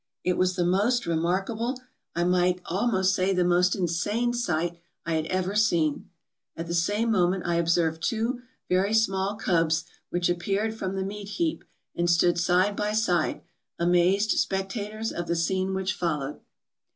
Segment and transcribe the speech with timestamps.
[0.23, 1.79] It was the most remarkable,
[2.15, 6.09] I might almost say the most insane sight I had ever seen.
[6.57, 11.27] At the same moment I observed two very small cubs which appeared from the meat
[11.27, 11.63] heap
[11.95, 13.41] and stood side by side,
[13.77, 16.39] amazed spectators of the scene which followed.